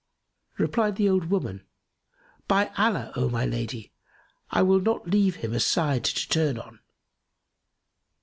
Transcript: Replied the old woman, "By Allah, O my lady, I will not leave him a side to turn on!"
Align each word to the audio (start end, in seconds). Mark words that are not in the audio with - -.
Replied 0.57 0.95
the 0.95 1.07
old 1.07 1.25
woman, 1.29 1.61
"By 2.47 2.71
Allah, 2.75 3.13
O 3.15 3.29
my 3.29 3.45
lady, 3.45 3.91
I 4.49 4.63
will 4.63 4.79
not 4.81 5.07
leave 5.07 5.35
him 5.35 5.53
a 5.53 5.59
side 5.59 6.03
to 6.05 6.27
turn 6.27 6.57
on!" 6.57 6.79